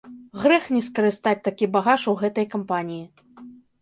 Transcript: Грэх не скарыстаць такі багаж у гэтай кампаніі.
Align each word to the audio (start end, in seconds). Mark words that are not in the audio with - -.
Грэх 0.43 0.63
не 0.75 0.81
скарыстаць 0.87 1.43
такі 1.47 1.69
багаж 1.75 2.09
у 2.13 2.17
гэтай 2.25 2.45
кампаніі. 2.55 3.03